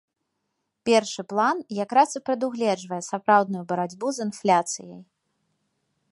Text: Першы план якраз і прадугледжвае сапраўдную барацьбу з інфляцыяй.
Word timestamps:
Першы 0.89 1.21
план 1.33 1.57
якраз 1.83 2.09
і 2.19 2.21
прадугледжвае 2.29 3.01
сапраўдную 3.09 3.61
барацьбу 3.73 4.07
з 4.17 4.27
інфляцыяй. 4.29 4.99